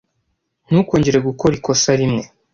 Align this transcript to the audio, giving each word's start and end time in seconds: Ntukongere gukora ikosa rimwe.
Ntukongere 0.67 1.17
gukora 1.27 1.53
ikosa 1.59 1.89
rimwe. 1.99 2.23